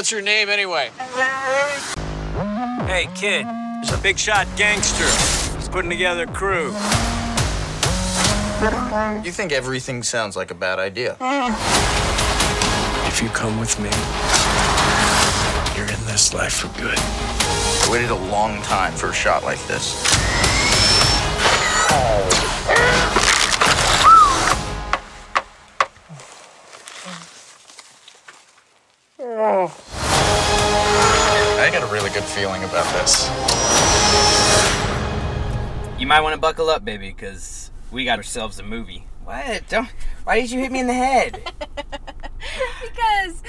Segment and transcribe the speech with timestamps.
[0.00, 0.90] What's your name anyway?
[2.86, 5.04] Hey, kid, there's a big shot gangster.
[5.58, 6.68] He's putting together a crew.
[9.22, 11.18] You think everything sounds like a bad idea.
[13.08, 13.90] If you come with me,
[15.76, 16.96] you're in this life for good.
[16.96, 20.02] I waited a long time for a shot like this.
[21.92, 22.49] I
[32.30, 33.28] feeling about this.
[35.98, 39.04] You might want to buckle up, baby, because we got ourselves a movie.
[39.24, 39.68] What?
[39.68, 39.88] Don't.
[40.24, 41.42] Why did you hit me in the head?
[42.82, 43.42] because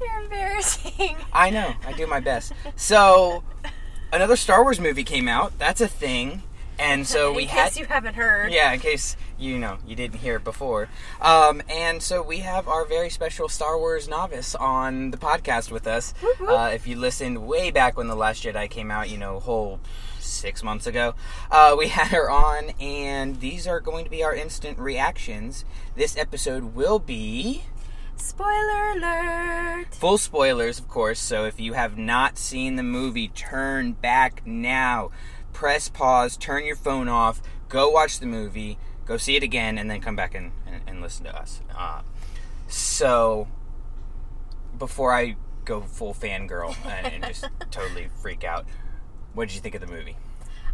[0.00, 1.16] you're embarrassing.
[1.32, 1.74] I know.
[1.86, 2.52] I do my best.
[2.76, 3.42] So,
[4.12, 5.58] another Star Wars movie came out.
[5.58, 6.42] That's a thing.
[6.78, 7.52] And so we had.
[7.52, 7.68] in had.
[7.68, 8.52] case you haven't heard.
[8.52, 10.88] Yeah, in case you know you didn't hear it before.
[11.20, 15.86] Um, and so we have our very special Star Wars novice on the podcast with
[15.86, 16.14] us.
[16.46, 19.80] Uh, if you listened way back when the Last Jedi came out, you know, whole
[20.18, 21.14] six months ago,
[21.50, 25.64] uh, we had her on, and these are going to be our instant reactions.
[25.96, 27.62] This episode will be
[28.16, 29.94] Spoiler alert.
[29.94, 31.18] full spoilers, of course.
[31.18, 35.10] So if you have not seen the movie, turn back now.
[35.54, 39.90] Press pause, turn your phone off, go watch the movie, go see it again, and
[39.90, 41.60] then come back and, and, and listen to us.
[41.76, 42.02] Uh,
[42.68, 43.48] so
[44.78, 48.66] before I go full fangirl and, and just totally freak out,
[49.34, 50.16] what did you think of the movie?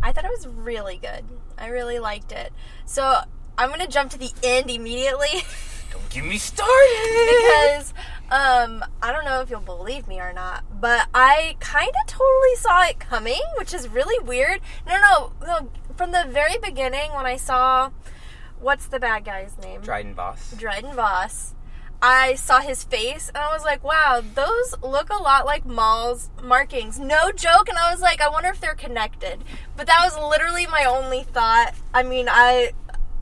[0.03, 1.25] I thought it was really good.
[1.59, 2.53] I really liked it.
[2.85, 3.21] So
[3.59, 5.43] I'm gonna jump to the end immediately
[5.91, 7.29] Don't get me started.
[7.29, 7.95] because
[8.31, 12.57] um, I don't know if you'll believe me or not, but I kind of totally
[12.57, 14.61] saw it coming, which is really weird.
[14.87, 15.71] No, no, no.
[15.97, 17.91] From the very beginning, when I saw
[18.61, 19.81] what's the bad guy's name?
[19.81, 20.55] Dryden Voss.
[20.57, 21.55] Dryden Voss.
[22.03, 26.29] I saw his face and I was like, wow, those look a lot like Maul's
[26.43, 26.99] markings.
[26.99, 27.69] No joke.
[27.71, 29.43] And I was like, I wonder if they're connected.
[29.77, 31.73] But that was literally my only thought.
[31.95, 32.73] I mean, I,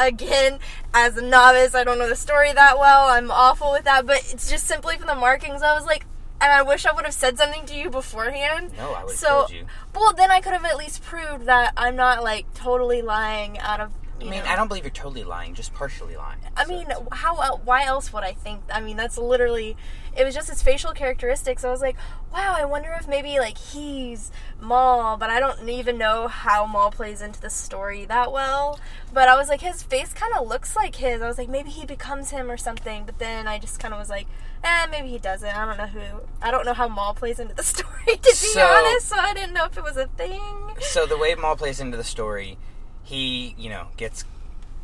[0.01, 0.59] again,
[0.93, 3.09] as a novice, I don't know the story that well.
[3.09, 4.07] I'm awful with that.
[4.07, 5.63] But it's just simply from the markings.
[5.63, 6.05] I was like,
[6.41, 8.73] and I wish I would have said something to you beforehand.
[8.77, 9.67] No, I would have So, told you.
[9.95, 13.81] well, then I could have at least proved that I'm not like totally lying out
[13.81, 13.93] of.
[14.27, 14.51] I mean, know.
[14.51, 16.39] I don't believe you're totally lying, just partially lying.
[16.57, 18.63] I So mean, how el- why else would I think?
[18.73, 19.77] I mean, that's literally
[20.17, 21.65] it was just his facial characteristics.
[21.65, 21.97] I was like,
[22.33, 24.31] wow, I wonder if maybe like he's
[24.61, 28.79] Maul, but I don't even know how Maul plays into the story that well.
[29.13, 31.21] But I was like, his face kind of looks like his.
[31.21, 33.05] I was like, maybe he becomes him or something.
[33.07, 34.27] But then I just kind of was like,
[34.63, 35.49] eh, maybe he doesn't.
[35.55, 36.21] I don't know who.
[36.41, 39.09] I don't know how Maul plays into the story to be So- honest.
[39.09, 40.41] So I didn't know if it was a thing.
[40.81, 42.57] so the way Maul plays into the story,
[43.05, 44.25] he you know gets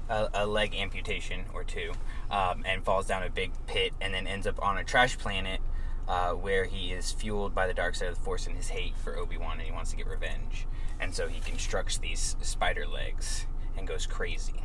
[0.09, 1.93] a, a leg amputation or two,
[2.31, 5.61] um, and falls down a big pit, and then ends up on a trash planet.
[6.09, 8.97] Uh, where he is fueled by the dark side of the force and his hate
[8.97, 10.67] for Obi Wan, and he wants to get revenge,
[10.99, 14.65] and so he constructs these spider legs and goes crazy.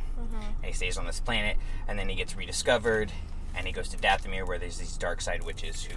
[0.56, 1.56] And he stays on this planet,
[1.86, 3.12] and then he gets rediscovered,
[3.54, 5.96] and he goes to Dathomir, where there's these dark side witches who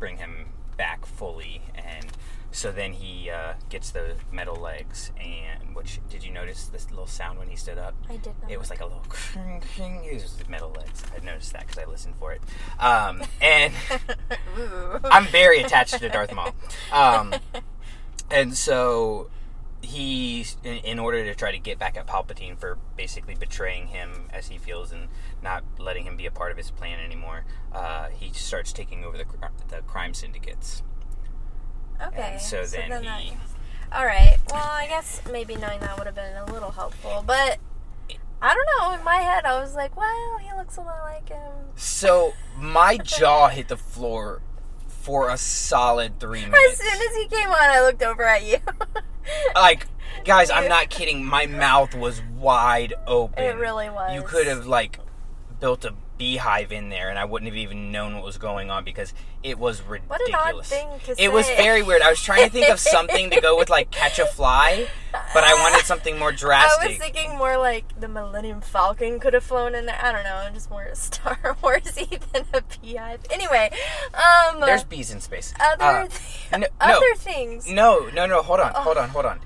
[0.00, 2.06] bring him back fully, and
[2.50, 5.12] so then he uh, gets the metal legs.
[5.20, 7.94] And which did you notice this little sound when he stood up?
[8.08, 8.50] I did not.
[8.50, 10.04] It was like a little cring, cring.
[10.04, 11.02] It was the metal legs.
[11.14, 12.42] I noticed that because I listened for it.
[12.80, 13.72] Um, and
[15.04, 16.54] I'm very attached to Darth Maul.
[16.92, 17.34] Um,
[18.30, 19.30] and so
[19.82, 24.28] he, in, in order to try to get back at Palpatine for basically betraying him
[24.30, 25.08] as he feels and
[25.42, 29.16] not letting him be a part of his plan anymore, uh, he starts taking over
[29.16, 29.24] the,
[29.68, 30.82] the crime syndicates.
[32.06, 32.32] Okay.
[32.32, 33.36] And so then that- he.
[33.92, 34.36] All right.
[34.52, 37.58] Well, I guess maybe knowing that would have been a little helpful, but
[38.42, 38.92] I don't know.
[38.94, 42.98] In my head, I was like, "Well, he looks a lot like him." So my
[42.98, 44.42] jaw hit the floor
[44.86, 46.72] for a solid three minutes.
[46.72, 48.58] As soon as he came on, I looked over at you.
[49.54, 49.86] like
[50.24, 54.14] guys i'm not kidding my mouth was wide open It really was.
[54.14, 54.98] you could have like
[55.60, 58.82] built a beehive in there and i wouldn't have even known what was going on
[58.84, 62.20] because it was ridiculous What an odd thing to it was very weird i was
[62.20, 64.88] trying to think of something to go with like catch a fly
[65.32, 66.82] but i wanted something more drastic.
[66.84, 69.98] I was thinking more like the Millennium Falcon could have flown in there.
[70.02, 73.20] I don't know, I'm just more Star Warsy than a beehive.
[73.30, 73.70] Anyway,
[74.14, 76.20] um, there's bees in space other Uh, th-
[76.52, 76.66] no, no.
[76.80, 77.70] other things.
[77.70, 78.42] No, no, no.
[78.42, 79.40] Hold on, hold on, hold on.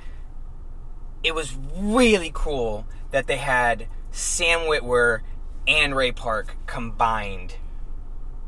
[1.22, 5.20] It was really cool that they had Sam Witwer
[5.66, 7.56] and Ray Park combined.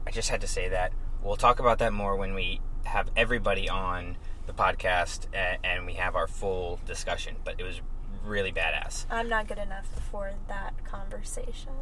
[0.07, 0.93] I just had to say that.
[1.23, 4.17] We'll talk about that more when we have everybody on
[4.47, 7.37] the podcast and, we have our full discussion.
[7.45, 7.81] But it was
[8.25, 9.07] really badass.
[9.11, 11.73] I'm not good enough for that conversation.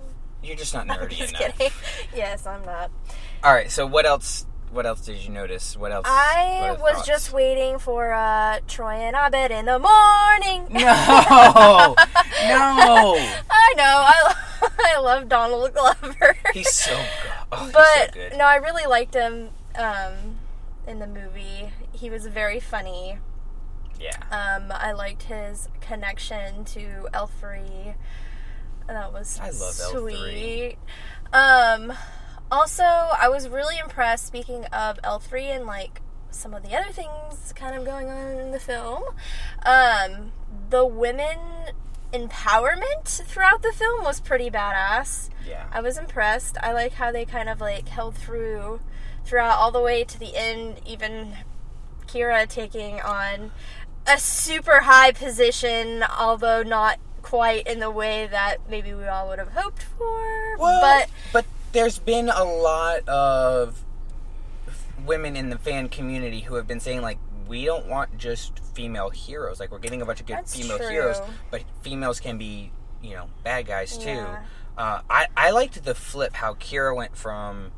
[0.43, 1.58] You're just not nerdy Just enough.
[1.58, 1.73] kidding.
[2.17, 2.90] yes, I'm not.
[3.43, 3.70] All right.
[3.70, 4.46] So what else?
[4.73, 5.76] what else did you notice?
[5.76, 6.06] What else?
[6.08, 7.06] I what was thoughts?
[7.06, 10.67] just waiting for uh, Troy and Abed in the morning.
[10.70, 10.81] No,
[12.49, 13.17] no.
[13.50, 13.84] I know.
[13.84, 14.34] I,
[14.79, 16.37] I love Donald Glover.
[16.55, 17.32] He's so good.
[17.53, 18.38] Oh, but so good.
[18.38, 20.38] no, I really liked him um,
[20.87, 21.73] in the movie.
[21.93, 23.19] He was very funny.
[24.00, 24.17] Yeah.
[24.31, 27.94] Um, I liked his connection to L3.
[28.88, 29.91] That was I love L3.
[29.91, 30.76] sweet.
[31.32, 31.93] Um,
[32.50, 34.26] also, I was really impressed.
[34.26, 36.00] Speaking of L3 and like
[36.31, 39.03] some of the other things kind of going on in the film,
[39.65, 40.32] um,
[40.70, 41.38] the women
[42.12, 45.31] empowerment throughout the film was pretty badass.
[45.49, 45.67] Yeah.
[45.73, 46.56] I was impressed.
[46.62, 48.81] I like how they kind of like held through
[49.25, 51.37] throughout all the way to the end, even
[52.06, 53.50] Qi'ra taking on
[54.06, 59.38] a super high position, although not quite in the way that maybe we all would
[59.38, 60.56] have hoped for.
[60.58, 63.82] Well, but but there's been a lot of
[65.06, 67.19] women in the fan community who have been saying like
[67.53, 69.61] we don't want just female heroes.
[69.61, 70.89] Like we're getting a bunch of good That's female true.
[70.89, 71.21] heroes,
[71.51, 72.73] but females can be
[73.03, 74.09] you know bad guys too.
[74.09, 74.43] Yeah.
[74.79, 77.73] Uh, I I liked the flip how Qi'ra went from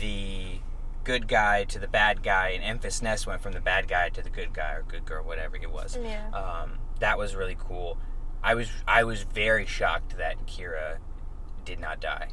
[0.00, 0.58] the
[1.04, 4.20] good guy to the bad guy, and Enfys Nest went from the bad guy to
[4.20, 5.96] the good guy or good girl, whatever it was.
[6.02, 6.28] Yeah.
[6.30, 7.98] Um, that was really cool.
[8.42, 10.98] I was I was very shocked that Qi'ra
[11.64, 12.30] did not die.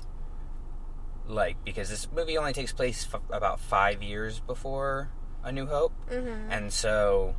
[1.28, 5.12] Like because this movie only takes place f- about five years before
[5.48, 6.48] A New Hope, Mhm.
[6.52, 7.34] and so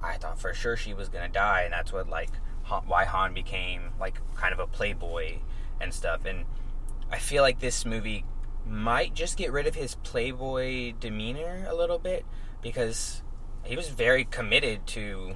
[0.00, 2.30] I thought for sure she was gonna die, and that's what like
[2.64, 5.38] Han, why Han became like kind of a playboy
[5.80, 6.24] and stuff.
[6.24, 6.46] And
[7.10, 8.24] I feel like this movie
[8.64, 12.24] might just get rid of his playboy demeanor a little bit
[12.62, 13.22] because
[13.64, 15.34] he was very committed to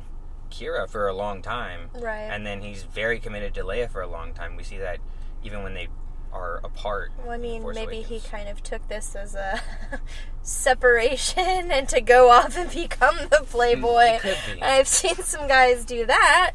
[0.50, 2.20] Qi'ra for a long time, Right.
[2.30, 4.54] and then he's very committed to Leia for a long time.
[4.54, 4.98] We see that
[5.42, 5.88] even when they
[6.32, 7.12] are apart.
[7.18, 9.60] well, I mean, maybe he kind of took this as a
[10.42, 14.18] separation and to go off and become the playboy.
[14.22, 14.62] It.
[14.62, 16.52] I've seen some guys do that.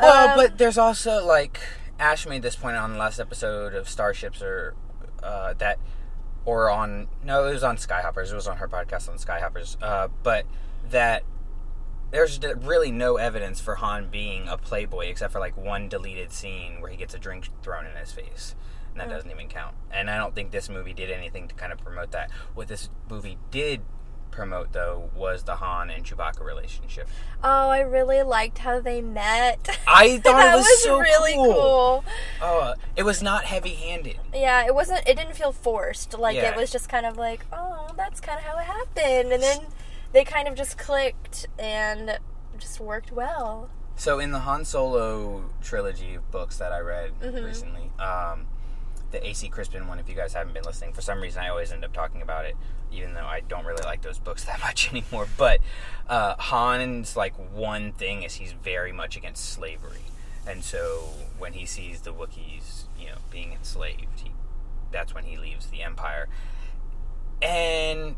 [0.00, 1.60] Well, Um, but there's also like
[1.98, 4.74] Ash made this point on the last episode of Starships, or
[5.22, 5.78] uh, that,
[6.44, 8.32] or on no, it was on Skyhoppers.
[8.32, 9.76] It was on her podcast on Skyhoppers.
[9.80, 10.46] Uh, but
[10.90, 11.22] that
[12.14, 16.80] there's really no evidence for Han being a playboy except for like one deleted scene
[16.80, 18.54] where he gets a drink thrown in his face.
[18.92, 19.14] And that hmm.
[19.14, 19.74] doesn't even count.
[19.90, 22.30] And I don't think this movie did anything to kind of promote that.
[22.54, 23.80] What this movie did
[24.30, 27.08] promote, though, was the Han and Chewbacca relationship.
[27.42, 29.76] Oh, I really liked how they met.
[29.88, 31.52] I thought it was, so really cool.
[31.52, 32.04] cool.
[32.40, 34.18] Oh, it was not heavy-handed.
[34.32, 35.08] Yeah, it wasn't.
[35.08, 36.16] It didn't feel forced.
[36.16, 36.50] Like Yeah.
[36.50, 39.58] it was just kind of like, oh, that's kind of how it happened, and then
[40.14, 42.18] they kind of just clicked and
[42.58, 43.68] just worked well.
[43.96, 47.44] So in the Han Solo trilogy of books that I read Mm-hmm.
[47.44, 48.46] recently, um,
[49.10, 51.70] the AC Crispin one, if you guys haven't been listening, for some reason I always
[51.70, 52.56] end up talking about it,
[52.90, 55.26] even though I don't really like those books that much anymore.
[55.36, 55.60] But
[56.08, 60.02] uh, Han's like one thing is he's very much against slavery,
[60.46, 64.32] and so when he sees the Wookiees, you know, being enslaved, he,
[64.92, 66.28] that's when he leaves the Empire,
[67.42, 68.16] and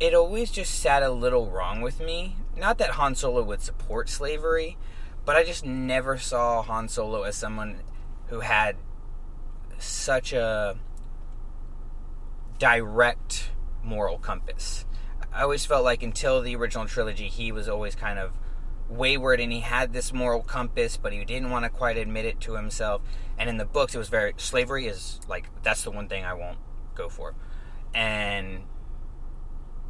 [0.00, 2.36] it always just sat a little wrong with me.
[2.56, 4.76] Not that Han Solo would support slavery,
[5.24, 7.80] but I just never saw Han Solo as someone
[8.26, 8.76] who had
[9.78, 10.78] such a
[12.58, 13.50] direct
[13.82, 14.84] moral compass.
[15.32, 18.32] I always felt like until the original trilogy, he was always kind of
[18.88, 22.40] wayward and he had this moral compass, but he didn't want to quite admit it
[22.40, 23.02] to himself.
[23.36, 26.34] And in the books, it was very slavery is like that's the one thing I
[26.34, 26.58] won't
[26.94, 27.34] go for.
[27.94, 28.64] And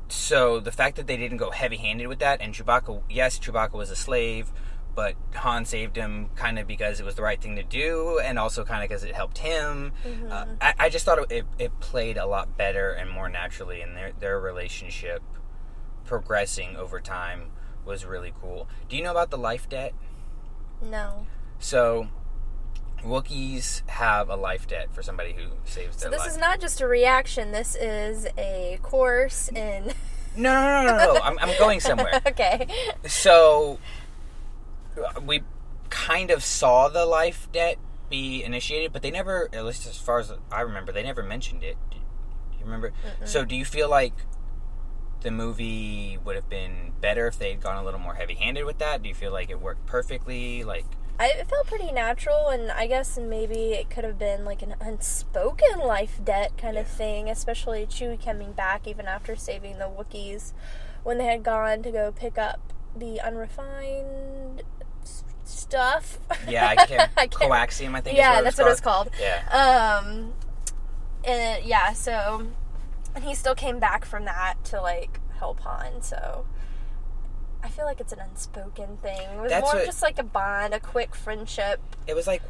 [0.08, 3.90] so the fact that they didn't go heavy-handed with that, and Chewbacca, yes, Chewbacca was
[3.90, 4.52] a slave,
[4.94, 8.38] but Han saved him kind of because it was the right thing to do, and
[8.38, 9.92] also kind of because it helped him.
[10.28, 13.80] Uh, I, I just thought it, it, it played a lot better and more naturally,
[13.80, 15.22] and their their relationship
[16.04, 17.50] progressing over time
[17.84, 18.68] was really cool.
[18.88, 19.94] Do you know about the life debt?
[20.82, 21.26] No.
[21.58, 22.08] So.
[23.04, 26.26] Wookiees have a life debt for somebody who saves So their this life.
[26.28, 27.52] This is not just a reaction.
[27.52, 29.92] This is a course in.
[30.36, 31.20] no, no, no, no, no.
[31.20, 32.20] I'm, I'm going somewhere.
[32.26, 32.66] okay.
[33.06, 33.78] So
[34.96, 35.42] uh, we
[35.90, 37.78] kind of saw the life debt
[38.10, 41.62] be initiated, but they never, at least as far as I remember, they never mentioned
[41.62, 41.76] it.
[41.90, 41.98] Do
[42.58, 42.92] you remember?
[43.24, 44.14] So do you feel like
[45.20, 48.78] the movie would have been better if they had gone a little more heavy-handed with
[48.78, 49.02] that?
[49.02, 50.64] Do you feel like it worked perfectly?
[50.64, 50.86] Like,
[51.20, 54.76] I, it felt pretty natural, and I guess maybe it could have been like an
[54.80, 60.52] unspoken life debt kind of thing, especially Chewie coming back even after saving the Wookiees
[61.02, 64.62] when they had gone to go pick up the unrefined
[65.02, 66.18] s- stuff.
[66.48, 67.10] yeah, I can't.
[67.16, 68.16] I can't- coaxium, I think.
[68.16, 69.10] yeah, that's what it's it's called.
[69.20, 69.42] Yeah.
[70.02, 70.32] Um,
[71.24, 72.46] and yeah, so
[73.14, 76.00] and he still came back from that to like help Han.
[76.02, 76.46] So
[77.62, 79.20] I feel like it's an unspoken thing.
[79.20, 81.80] It was That's more what- just like a bond, a quick friendship.
[82.06, 82.42] It was like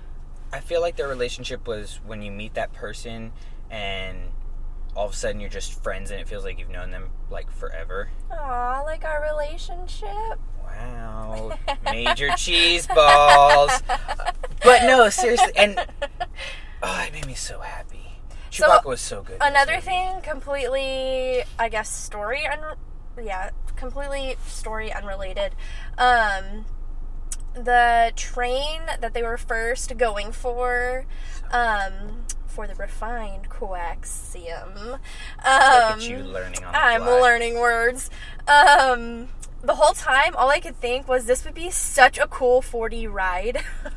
[0.52, 3.32] I feel like their relationship was when you meet that person
[3.70, 4.18] and
[4.96, 7.50] all of a sudden you're just friends and it feels like you've known them like
[7.50, 8.10] forever.
[8.30, 10.38] Aw, like our relationship.
[10.64, 11.58] Wow.
[11.84, 13.70] Major cheese balls.
[14.62, 15.78] But no, seriously and
[16.82, 17.96] oh, it made me so happy.
[18.50, 19.34] So, Chewbacca was so good.
[19.34, 19.84] in this Another movie.
[19.86, 22.76] thing, completely, I guess, story un-
[23.22, 25.54] yeah, completely story unrelated.
[25.96, 26.66] Um,
[27.54, 31.06] the train that they were first going for,
[31.50, 34.74] um, for the refined coaxium.
[34.90, 35.00] Look
[35.44, 37.20] Um, at you learning I'm fly.
[37.20, 38.10] learning words.
[38.46, 39.28] Um,
[39.60, 43.06] the whole time, all I could think was this would be such a cool 4D
[43.12, 43.58] ride.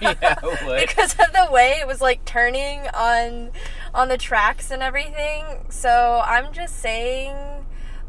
[0.00, 3.50] yeah, because of the way it was like turning on
[3.94, 5.44] on the tracks and everything.
[5.68, 7.36] So I'm just saying,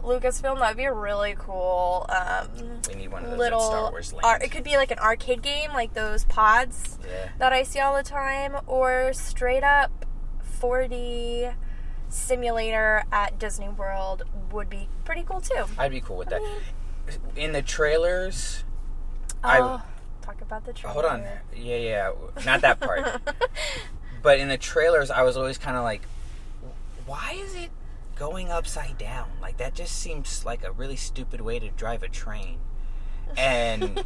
[0.04, 2.48] Lucasfilm that would be a really cool um,
[2.90, 3.62] We need one of those little.
[3.62, 7.30] Star Wars ar- it could be like an arcade game, like those pods yeah.
[7.40, 10.06] that I see all the time, or straight up
[10.62, 11.54] 4D
[12.10, 15.66] simulator at Disney World would be pretty cool too.
[15.78, 16.42] I'd be cool with that.
[16.42, 18.64] mean- In the trailers,
[19.44, 19.82] I- Oh,
[20.22, 20.94] talk about the trailer.
[20.94, 21.24] hold on.
[21.56, 22.12] Yeah, yeah,
[22.46, 23.22] not that part.
[24.22, 26.04] but in the trailers, I was always kind of like,
[27.06, 27.72] why is it
[28.24, 29.30] going upside down?
[29.42, 32.60] Like that just seems like a really stupid way to drive a train.
[33.36, 34.02] And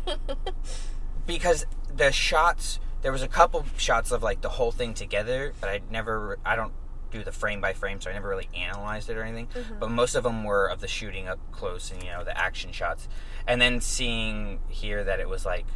[1.27, 5.69] because the shots, there was a couple shots of like the whole thing together, but
[5.69, 6.73] I never, I don't
[7.11, 9.47] do the frame by frame, so I never really analyzed it or anything.
[9.47, 9.79] Mm-hmm.
[9.79, 12.71] But most of them were of the shooting up close and you know the action
[12.71, 13.07] shots,
[13.45, 15.67] and then seeing here that it was like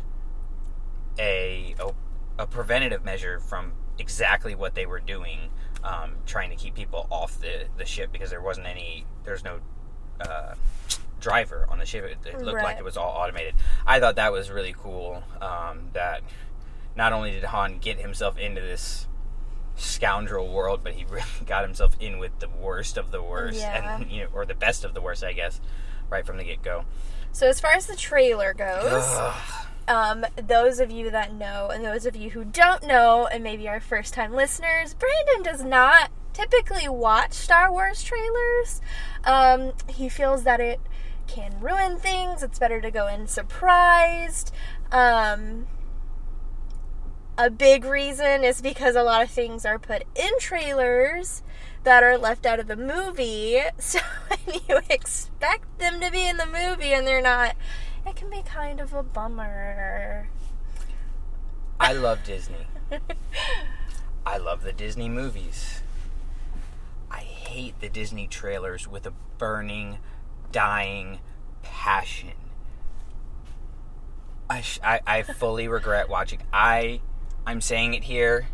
[1.19, 1.93] a a,
[2.41, 5.51] a preventative measure from exactly what they were doing,
[5.83, 9.59] um, trying to keep people off the the ship because there wasn't any, there's no.
[10.19, 10.53] Uh,
[11.19, 13.53] driver on the ship it, it looked like it was all automated
[13.85, 16.21] i thought that was really cool um, that
[16.95, 19.07] not only did han get himself into this
[19.75, 24.00] scoundrel world but he really got himself in with the worst of the worst Yeah.
[24.01, 25.61] and you know or the best of the worst i guess
[26.09, 26.85] right from the get-go
[27.31, 29.67] So as far as the trailer goes, Ugh.
[29.88, 33.67] Um, those of you that know and those of you who don't know, and maybe
[33.67, 38.81] our first time listeners, Brandon does not typically watch Star Wars trailers.
[39.25, 40.79] Um, he feels that it
[41.27, 42.43] can ruin things.
[42.43, 44.53] It's better to go in surprised.
[44.91, 45.67] Um,
[47.38, 51.41] a big reason is because a lot of things are put in trailers
[51.83, 53.59] that are left out of the movie.
[53.79, 54.00] So
[54.45, 57.55] when you expect them to be in the movie and they're not,
[58.05, 60.27] it can be kind of a bummer.
[61.79, 62.65] i love disney
[64.25, 65.81] i love the disney movies
[67.10, 69.98] i hate the disney trailers with a burning
[70.51, 71.20] dying
[71.63, 72.34] passion
[74.50, 76.41] I, sh- I, I fully regret watching.
[76.51, 77.00] I
[77.48, 78.48] I'm saying it here,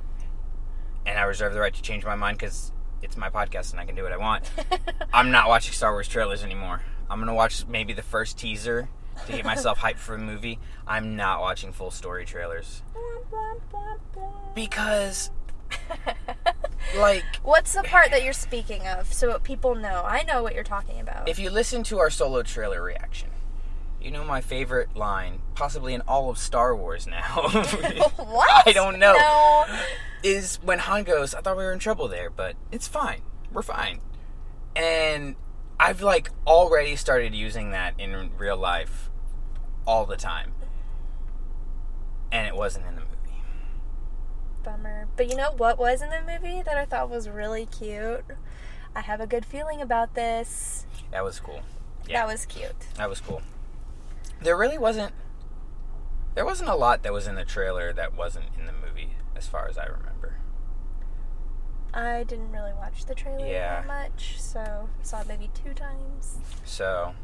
[1.08, 3.86] and I reserve the right to change my mind because it's my podcast and I
[3.86, 4.44] can do what I want.
[5.14, 6.84] I'm not watching Star Wars trailers anymore.
[7.10, 8.90] I'm gonna watch maybe the first teaser
[9.26, 10.60] to get myself hyped for a movie.
[10.88, 12.84] I'm not watching full story trailers
[14.56, 15.32] because,
[16.98, 18.26] like, What's the part that eh.
[18.26, 20.04] you're speaking of so people know?
[20.06, 21.28] I know what you're talking about.
[21.28, 23.30] if you listen to our solo trailer reaction.
[24.02, 27.50] You know my favorite line, possibly in all of Star Wars now.
[28.16, 28.68] what?
[28.68, 29.14] I don't know.
[29.14, 29.66] No.
[30.24, 33.22] is when Han goes, I thought we were in trouble there, but it's fine.
[33.52, 34.00] We're fine.
[34.76, 35.36] And
[35.80, 39.07] I've like already started using that in real life
[39.88, 40.52] all the time.
[42.32, 43.42] And it wasn't in the movie.
[44.64, 45.08] Bummer.
[45.16, 48.26] But you know what was in the movie that I thought was really cute?
[48.96, 50.86] I have a good feeling about this.
[51.12, 51.62] That was cool.
[52.08, 52.22] Yeah.
[52.26, 52.76] That was cute.
[52.96, 53.42] That was cool.
[54.42, 55.14] There really wasn't
[56.36, 59.48] there wasn't a lot that was in the trailer that wasn't in the movie as
[59.48, 60.38] far as I remember.
[61.94, 63.82] I didn't really watch the trailer Yeah.
[63.82, 66.38] that much, so saw it maybe two times.
[66.64, 67.16] So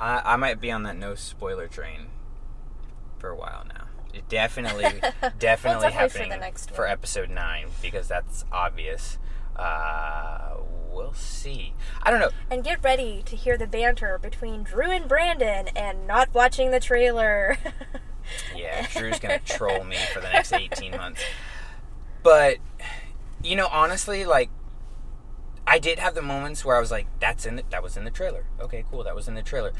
[0.00, 2.08] I I might be on that no spoiler train
[3.18, 3.84] for a while now.
[4.12, 4.84] It definitely
[5.38, 9.18] definitely definitely for happening next for episode 9 because that's obvious.
[9.54, 10.54] Uh
[10.90, 11.74] we'll see.
[12.02, 12.30] I don't know.
[12.50, 16.80] And get ready to hear the banter between Drew and Brandon and not watching the
[16.80, 17.58] trailer.
[18.54, 21.20] Yeah, Drew's gonna troll me for the next eighteen months.
[22.22, 22.58] But
[23.42, 24.50] you know, honestly, like
[25.70, 28.04] I did have the moments where I was like, "That's in the, that was in
[28.04, 29.72] the trailer." Okay, cool, that was in the trailer.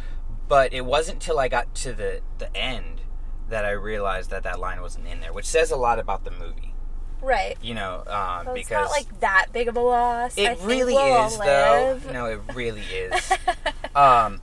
[0.49, 3.03] But it wasn't till I got to the the end
[3.49, 6.31] that I realized that that line wasn't in there, which says a lot about the
[6.31, 6.73] movie.
[7.21, 7.57] right?
[7.61, 10.39] You know, um, Well, because it's not like that big of a loss.
[10.39, 12.01] I it think really we'll is, though.
[12.13, 13.33] No, it really is.
[13.97, 14.41] um,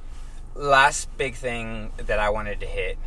[0.56, 2.98] last big thing that I wanted to hit.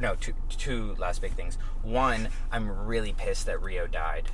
[0.00, 1.58] No, two, two last big things.
[1.82, 4.30] One, I'm really pissed that Rio died.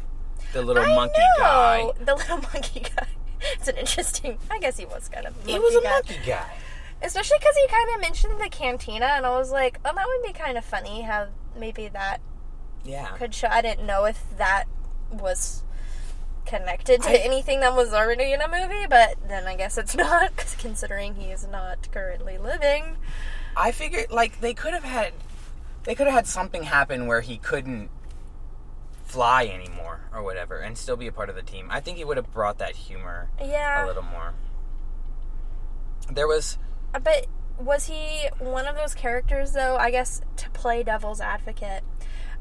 [0.52, 1.42] The little I monkey know.
[1.42, 1.90] guy.
[2.04, 3.06] The little monkey guy.
[3.54, 4.38] It's an interesting.
[4.50, 5.34] I guess he was kind of.
[5.44, 5.90] He was a guy.
[5.90, 6.52] monkey guy.
[7.02, 10.26] Especially because he kind of mentioned the cantina, and I was like, oh, that would
[10.26, 11.02] be kind of funny.
[11.02, 11.28] How
[11.58, 12.20] maybe that
[12.84, 13.08] Yeah.
[13.18, 13.48] could show.
[13.48, 14.64] I didn't know if that
[15.10, 15.62] was
[16.46, 19.94] connected to I- anything that was already in a movie, but then I guess it's
[20.04, 22.96] not, because considering he is not currently living.
[23.56, 25.12] I figured like they could have had
[25.84, 27.90] they could have had something happen where he couldn't
[29.06, 31.68] fly anymore or whatever and still be a part of the team.
[31.70, 33.84] I think he would have brought that humor Yeah.
[33.84, 34.34] a little more.
[36.12, 36.58] There was
[36.92, 37.26] But
[37.58, 39.76] was he one of those characters, though?
[39.76, 41.82] I guess to play devil's advocate,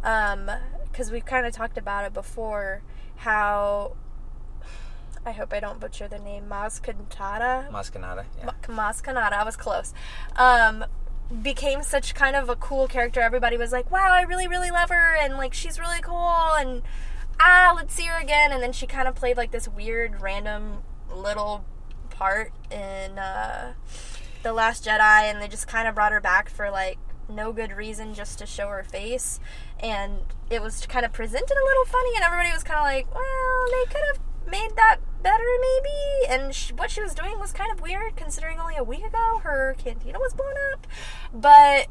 [0.01, 2.81] because we've kind of talked about it before.
[3.17, 3.95] How
[5.25, 7.69] I hope I don't butcher the name Maz Cantata.
[7.71, 8.25] Mascanada.
[8.37, 8.51] Yeah.
[8.67, 9.33] Maz Kanata.
[9.33, 9.93] I was close.
[10.35, 10.85] Um,
[11.41, 13.21] became such kind of a cool character.
[13.21, 16.81] Everybody was like, "Wow, I really, really love her," and like she's really cool, and
[17.39, 18.51] ah, let's see her again.
[18.51, 21.65] And then she kind of played like this weird, random little
[22.09, 23.73] part in uh,
[24.43, 27.71] the Last Jedi, and they just kind of brought her back for like no good
[27.71, 29.39] reason, just to show her face.
[29.79, 33.13] And it was kind of presented a little funny, and everybody was kind of like,
[33.13, 37.51] "Well, they could have made that better, maybe." And sh- what she was doing was
[37.51, 40.87] kind of weird, considering only a week ago her cantina was blown up.
[41.33, 41.87] But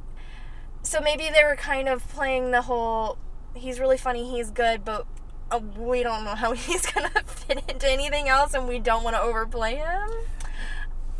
[0.82, 3.18] so maybe they were kind of playing the whole
[3.54, 5.06] he's really funny, he's good, but
[5.50, 9.16] uh, we don't know how he's gonna fit into anything else, and we don't want
[9.16, 10.10] to overplay him.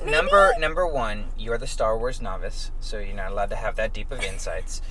[0.01, 0.11] Maybe?
[0.11, 3.93] Number number one, you're the Star Wars novice, so you're not allowed to have that
[3.93, 4.83] deep of insights.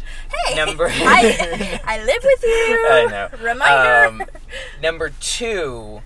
[0.48, 2.88] Hey, Number- I, I live with you.
[2.90, 3.30] I know.
[3.44, 4.24] Reminder.
[4.24, 4.30] Um,
[4.82, 6.02] number two,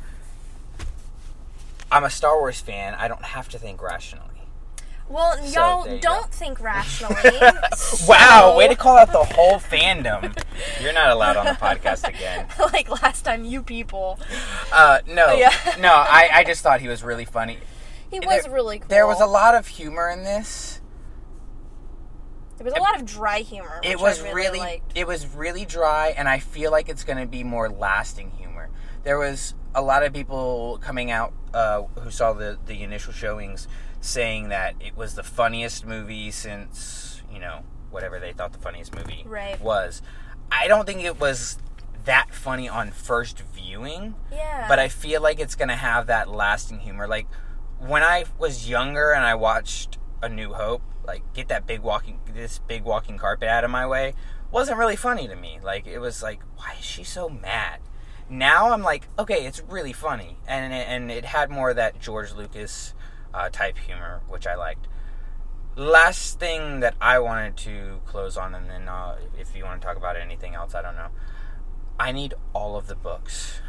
[1.91, 2.95] I'm a Star Wars fan.
[2.95, 4.23] I don't have to think rationally.
[5.09, 7.15] well, so y'all don't think rationally.
[8.07, 10.37] Wow, way to call out the whole fandom.
[10.81, 12.47] You're not allowed on the podcast again.
[12.73, 14.19] like last time, you people.
[14.71, 15.51] Uh, no, Yeah.
[15.79, 15.89] no.
[15.93, 17.57] I, I just thought he was really funny.
[18.11, 18.87] He was There- really cool.
[18.89, 20.81] There was a lot of humor in this.
[22.57, 23.79] There was a lot of dry humor.
[23.83, 27.27] It was really, really, it was really dry, and I feel like it's going to
[27.27, 28.69] be more lasting humor.
[29.03, 33.67] There was a lot of people coming out uh, who saw the the initial showings
[34.01, 38.93] saying that it was the funniest movie since you know whatever they thought the funniest
[38.95, 39.59] movie Right.
[39.61, 40.01] was.
[40.51, 41.57] I don't think it was
[42.05, 44.15] that funny on first viewing.
[44.31, 44.65] Yeah.
[44.67, 47.07] but I feel like it's gonna have that lasting humor.
[47.07, 47.27] Like
[47.79, 52.19] when I was younger and I watched A New Hope, like get that big walking
[52.33, 54.13] this big walking carpet out of my way,
[54.51, 55.59] wasn't really funny to me.
[55.63, 57.79] Like it was like, why is she so mad?
[58.29, 61.99] Now I'm like, okay, it's really funny, and it, and it had more of that
[61.99, 62.93] George Lucas
[63.33, 64.87] uh, type humor, which I liked.
[65.75, 69.85] Last thing that I wanted to close on, and then uh, if you want to
[69.87, 71.09] talk about anything else, I don't know.
[71.99, 73.61] I need all of the books.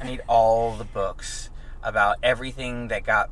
[0.00, 1.50] I need all the books
[1.82, 3.30] about everything that got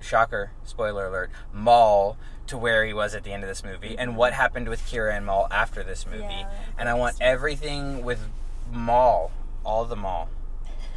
[0.00, 2.16] shocker, spoiler alert, Maul
[2.48, 5.16] to where he was at the end of this movie and what happened with Qi'ra
[5.16, 6.24] and Maul after this movie.
[6.24, 8.28] Yeah, and I want everything with
[8.70, 9.30] Maul,
[9.64, 10.28] all the Maul.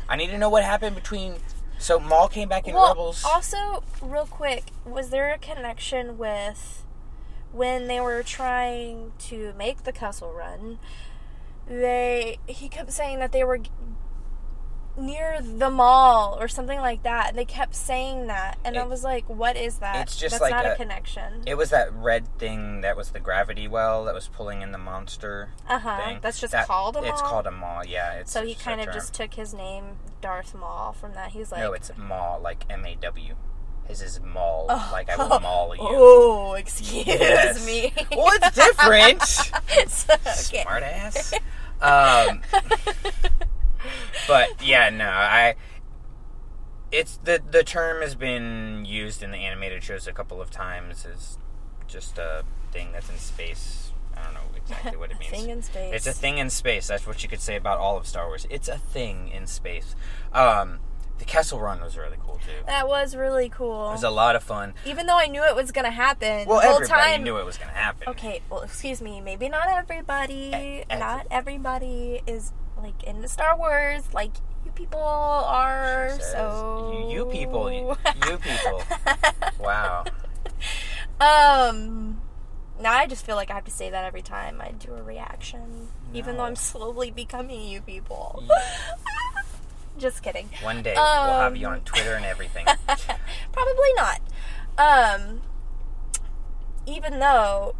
[0.07, 1.35] I need to know what happened between
[1.77, 3.23] so Maul came back in well, Rebels.
[3.25, 6.85] Also, real quick, was there a connection with
[7.51, 10.79] when they were trying to make the Kessel Run?
[11.67, 13.59] They he kept saying that they were
[14.97, 17.35] near the Maw or something like that.
[17.35, 20.51] They kept saying that, and I was like, "What is that?" it's just That's like
[20.51, 21.43] not a, a- connection.
[21.45, 24.77] it was that red thing that was the gravity well that was pulling in the
[24.77, 26.15] monster Uh huh.
[26.21, 27.07] That's just That- called a Maw.
[27.09, 27.81] It's called a Maw.
[27.87, 28.13] yeah.
[28.13, 28.93] It's So he kind of term.
[28.95, 31.31] just took his name, Darth Maul, from that.
[31.31, 33.35] He's like, no, it's Maw, like M A W.
[33.87, 35.81] His is Maul, like I will maul you.
[35.83, 37.63] Oh, excuse Yes.
[37.67, 37.93] me.
[38.15, 39.21] Well, it's different.
[39.91, 40.61] So, okay.
[40.63, 41.33] Smart ass.
[41.81, 42.41] Um,
[44.27, 45.55] but yeah, no, I.
[46.91, 51.05] It's the the term has been used in the animated shows a couple of times
[51.05, 51.37] as
[51.87, 53.91] just a thing that's in space.
[54.15, 55.31] I don't know exactly what it means.
[55.31, 55.93] Thing in space.
[55.93, 56.87] It's a thing in space.
[56.87, 58.47] That's what you could say about all of Star Wars.
[58.49, 59.95] It's a thing in space.
[60.31, 60.79] Um,
[61.17, 62.63] the Kessel Run was really cool too.
[62.67, 63.89] That was really cool.
[63.89, 64.73] It was a lot of fun.
[64.85, 67.23] Even though I knew it was gonna happen, Well, the whole everybody time.
[67.23, 68.07] knew it was going to happen.
[68.09, 69.19] Okay, well, excuse me.
[69.21, 70.83] Maybe not everybody.
[70.89, 72.53] E- not everybody is
[72.85, 74.31] like into Star Wars, like
[74.63, 76.09] you people are.
[76.11, 77.95] Says, so you, you people, you,
[78.27, 78.83] you people.
[79.59, 80.05] Wow.
[81.19, 82.21] Um,
[82.79, 85.01] now I just feel like I have to say that every time I do a
[85.01, 88.43] reaction, even though I'm slowly becoming you people.
[89.97, 90.49] just kidding.
[90.61, 92.65] One day we'll have you Um, on Twitter and everything.
[93.51, 94.21] Probably not.
[94.77, 95.41] Um,
[96.85, 97.75] even though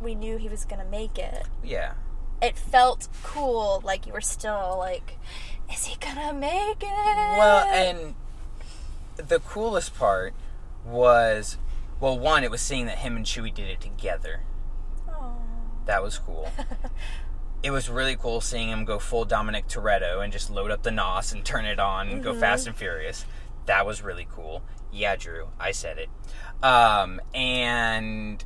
[0.00, 1.94] we knew he was gonna make it, yeah.
[2.40, 3.82] It felt cool.
[3.84, 5.18] Like you were still like,
[5.72, 7.38] is he gonna make it?
[7.38, 8.14] Well, and
[9.16, 10.34] the coolest part
[10.84, 11.58] was,
[12.00, 14.40] well, one, it was seeing that him and Chewie did it together.
[15.08, 15.32] Aw.
[15.86, 16.50] That was cool.
[17.62, 20.90] it was really cool seeing him go full Dominic Toretto and just load up the
[20.90, 23.26] NOS and turn it on and go fast and furious.
[23.66, 24.62] That was really cool.
[24.90, 26.08] Yeah, Drew, I said it.
[26.62, 28.42] Um, and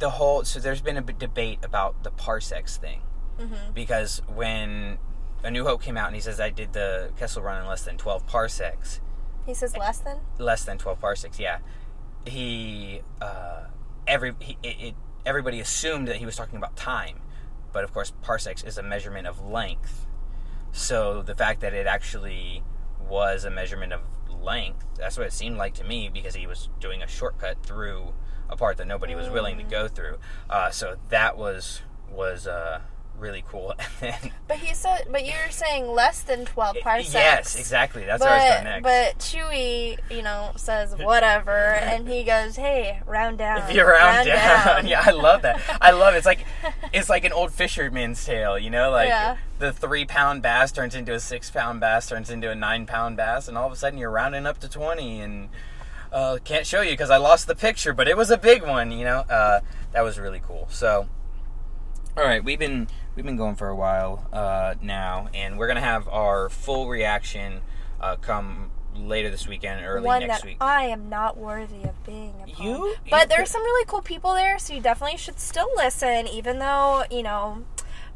[0.00, 3.02] the whole so there's been a debate about the parsecs thing.
[3.74, 4.98] Because when
[5.42, 7.84] A New Hope came out and he says I did the Kessel Run in less
[7.84, 9.00] than 12 parsecs,
[9.46, 10.18] He says less than.
[10.38, 11.58] less than 12 parsecs yeah.
[12.26, 13.64] He uh
[14.06, 17.20] every he, it, it everybody assumed that he was talking about time.
[17.72, 20.06] But of course parsecs is a measurement of length.
[20.72, 22.62] So the fact that it actually
[23.00, 24.00] was a measurement of
[24.42, 24.84] length.
[24.96, 28.14] That's what it seemed like to me because he was doing a shortcut through
[28.48, 30.18] a part that nobody was willing to go through.
[30.48, 32.80] Uh, so that was was uh,
[33.20, 37.14] really cool and then But he said, but you're saying less than twelve parsecs.
[37.14, 41.50] yes exactly that's but, where I was going next But Chewie, you know, says whatever,
[41.74, 44.86] and he goes, "Hey, round down." If you're around down.
[44.86, 45.60] yeah, I love that.
[45.80, 46.18] I love it.
[46.18, 46.44] It's like
[46.92, 49.36] it's like an old fisherman's tale, you know, like Yeah.
[49.58, 53.16] the three pound bass turns into a six pound bass, turns into a nine pound
[53.16, 55.48] bass, and all of a sudden you're rounding up to twenty and
[56.12, 58.90] uh, can't show you because I lost the picture, but it was a big one,
[58.90, 59.18] you know.
[59.20, 59.60] Uh,
[59.92, 60.66] that was really cool.
[60.70, 61.08] So,
[62.16, 65.80] all right, we've been we've been going for a while uh, now, and we're gonna
[65.80, 67.60] have our full reaction
[68.00, 70.56] uh, come later this weekend, early One next that week.
[70.60, 72.62] I am not worthy of being a.
[72.62, 75.68] You- But you there's could- some really cool people there, so you definitely should still
[75.76, 77.64] listen, even though you know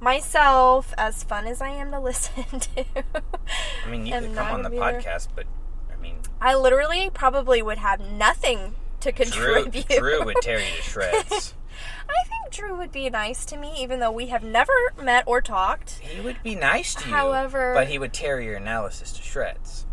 [0.01, 2.85] myself, as fun as I am to listen to.
[3.87, 4.81] I mean, you could come on the there.
[4.81, 5.47] podcast, but
[5.93, 9.89] I mean, I literally probably would have nothing to Drew, contribute.
[9.99, 11.55] Drew would tear you to shreds.
[12.09, 15.41] I think Drew would be nice to me, even though we have never met or
[15.41, 15.99] talked.
[16.01, 17.15] he would be nice to you.
[17.15, 19.87] However- but he would tear your analysis to shreds.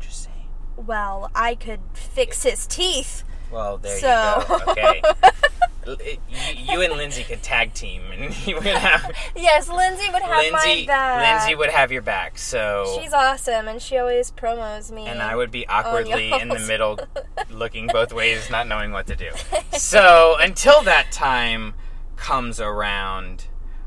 [0.00, 0.48] Just saying.
[0.76, 3.24] Well, I could fix his teeth.
[3.50, 4.72] Well, there So- you go.
[4.72, 5.02] Okay.
[5.88, 10.22] It- you, you and Lindsay could tag team, and you would have Yes, Lindsay would
[10.22, 11.40] have my back.
[11.40, 12.38] Lindsay would have your back.
[12.38, 12.98] So.
[13.00, 15.06] She's awesome, and she always promos me.
[15.06, 16.98] and I would be awkwardly in the middle,
[17.50, 19.30] looking both ways, not knowing what to do.
[19.76, 21.74] So until that time
[22.16, 23.44] comes around,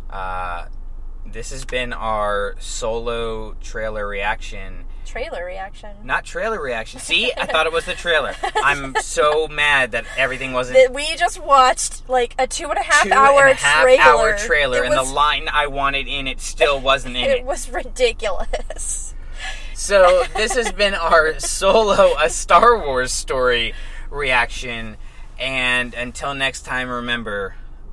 [0.09, 0.65] uh,
[1.25, 4.85] this has been our solo trailer reaction.
[5.09, 5.89] Trailer reaction.
[6.03, 6.99] Not trailer reaction.
[6.99, 8.35] See, I thought it was the trailer.
[8.63, 12.83] I'm so mad that everything wasn't That we just watched like a two and a
[12.83, 14.01] half two hour and a half trailer.
[14.03, 17.45] hour trailer, and the line I wanted in it still wasn't in it it.
[17.45, 19.13] was ridiculous.
[19.73, 23.73] So this has been our solo a Star Wars story
[24.09, 24.97] reaction,
[25.39, 27.55] and until next time, remember,